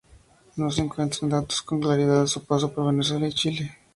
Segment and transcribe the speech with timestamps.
[0.55, 3.77] No se encuentran datos con claridad de su paso por Venezuela y Chile.